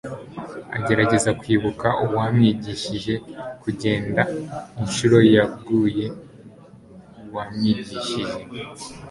agerageza 0.77 1.29
kwibuka 1.39 1.87
uwamwigishije 2.05 3.13
kugenda 3.61 4.21
inshuro 4.81 5.17
yaguye 5.35 6.07
wamwigishije 7.35 8.31